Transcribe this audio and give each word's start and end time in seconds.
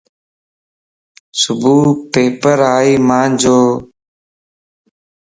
صبح 1.41 1.77
پيپرائي 2.11 2.93
مانجو 3.07 3.61